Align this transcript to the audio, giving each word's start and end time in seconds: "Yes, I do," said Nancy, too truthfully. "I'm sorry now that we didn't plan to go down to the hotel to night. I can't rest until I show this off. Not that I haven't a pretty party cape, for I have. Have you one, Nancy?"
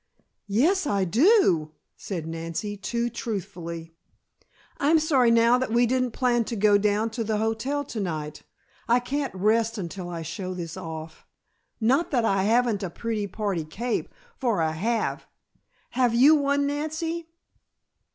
"Yes, 0.47 0.87
I 0.87 1.05
do," 1.05 1.73
said 1.95 2.25
Nancy, 2.25 2.75
too 2.75 3.07
truthfully. 3.07 3.93
"I'm 4.79 4.97
sorry 4.97 5.29
now 5.29 5.59
that 5.59 5.69
we 5.69 5.85
didn't 5.85 6.09
plan 6.09 6.43
to 6.45 6.55
go 6.55 6.79
down 6.79 7.11
to 7.11 7.23
the 7.23 7.37
hotel 7.37 7.83
to 7.83 7.99
night. 7.99 8.41
I 8.87 8.99
can't 8.99 9.31
rest 9.35 9.77
until 9.77 10.09
I 10.09 10.23
show 10.23 10.55
this 10.55 10.75
off. 10.75 11.27
Not 11.79 12.09
that 12.09 12.25
I 12.25 12.45
haven't 12.45 12.81
a 12.81 12.89
pretty 12.89 13.27
party 13.27 13.63
cape, 13.63 14.11
for 14.39 14.59
I 14.59 14.71
have. 14.71 15.27
Have 15.91 16.15
you 16.15 16.33
one, 16.33 16.65
Nancy?" 16.65 17.27